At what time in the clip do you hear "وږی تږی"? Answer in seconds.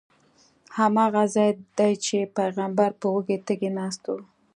3.13-3.69